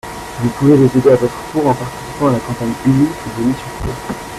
vous 0.39 0.49
pouvez 0.57 0.75
les 0.77 0.97
aider 0.97 1.09
à 1.11 1.15
votre 1.15 1.51
tour 1.51 1.67
en 1.67 1.75
participant 1.75 2.29
à 2.29 2.31
la 2.31 2.39
campagne 2.39 2.73
Ulule 2.87 3.05
qu'ils 3.05 3.43
ont 3.43 3.47
mis 3.49 3.53
sur 3.53 3.83
pied. 3.83 4.13